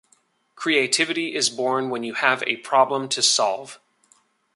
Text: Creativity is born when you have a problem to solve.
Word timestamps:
Creativity 0.55 1.35
is 1.35 1.51
born 1.51 1.91
when 1.91 2.03
you 2.03 2.15
have 2.15 2.41
a 2.47 2.55
problem 2.57 3.07
to 3.09 3.21
solve. 3.21 3.79